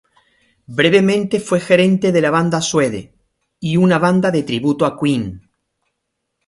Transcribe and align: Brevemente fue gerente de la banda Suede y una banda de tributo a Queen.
Brevemente 0.79 1.39
fue 1.39 1.59
gerente 1.59 2.11
de 2.11 2.21
la 2.21 2.31
banda 2.31 2.59
Suede 2.59 3.13
y 3.59 3.77
una 3.77 3.99
banda 3.99 4.31
de 4.31 4.41
tributo 4.41 4.87
a 4.87 4.99
Queen. 4.99 5.47